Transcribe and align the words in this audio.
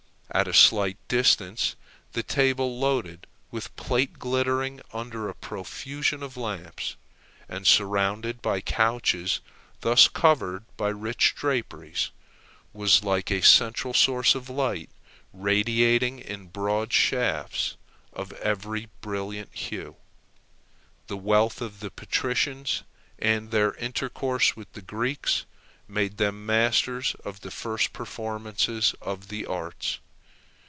At 0.33 0.47
a 0.47 0.53
slight 0.53 0.97
distance, 1.09 1.75
the 2.13 2.23
table 2.23 2.79
loaded 2.79 3.27
with 3.51 3.75
plate 3.75 4.17
glittering 4.17 4.79
under 4.93 5.27
a 5.27 5.35
profusion 5.35 6.23
of 6.23 6.37
lamps, 6.37 6.95
and 7.49 7.67
surrounded 7.67 8.41
by 8.41 8.61
couches 8.61 9.41
thus 9.81 10.07
covered 10.07 10.63
by 10.77 10.87
rich 10.87 11.35
draperies, 11.35 12.11
was 12.71 13.03
like 13.03 13.29
a 13.29 13.41
central 13.43 13.93
source 13.93 14.33
of 14.33 14.49
light 14.49 14.89
radiating 15.33 16.19
in 16.19 16.47
broad 16.47 16.93
shafts 16.93 17.75
of 18.13 18.31
every 18.31 18.87
brilliant 19.01 19.53
hue. 19.53 19.97
The 21.07 21.17
wealth 21.17 21.59
of 21.59 21.81
the 21.81 21.91
patricians, 21.91 22.83
and 23.19 23.51
their 23.51 23.73
intercourse 23.73 24.55
with 24.55 24.71
the 24.71 24.81
Greeks, 24.81 25.43
made 25.89 26.15
them 26.15 26.45
masters 26.45 27.15
of 27.25 27.41
the 27.41 27.51
first 27.51 27.91
performances 27.91 28.95
of 29.01 29.27
the 29.27 29.45
arts. 29.45 29.99